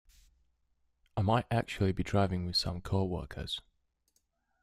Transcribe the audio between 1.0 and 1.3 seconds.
I